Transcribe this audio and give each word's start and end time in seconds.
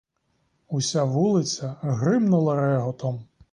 Уся 0.69 1.03
вулиця 1.05 1.75
гримнула 1.81 2.55
реготом. 2.55 3.25